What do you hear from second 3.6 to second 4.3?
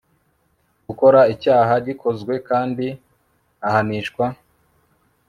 ahanishwa